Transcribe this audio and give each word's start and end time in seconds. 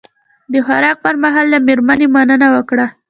د 0.51 0.53
خوراک 0.65 0.97
پر 1.03 1.15
مهال 1.23 1.45
له 1.53 1.59
میرمنې 1.67 2.07
مننه 2.15 2.47
وکړه. 2.55 2.85